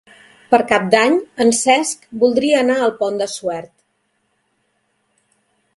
Per 0.53 0.59
Cap 0.69 0.87
d'Any 0.95 1.17
en 1.45 1.51
Cesc 1.57 2.07
voldria 2.23 2.63
anar 2.65 2.79
al 2.87 2.95
Pont 3.03 3.21
de 3.23 3.29
Suert. 3.35 3.73